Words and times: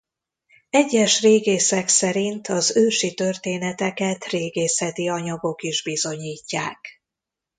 Egyes 0.69 1.21
régészek 1.21 1.87
szerint 1.87 2.47
az 2.47 2.75
ősi 2.77 3.13
történeteket 3.13 4.23
régészeti 4.25 5.09
anyagok 5.09 5.63
is 5.63 5.83
bizonyítják. 5.83 7.01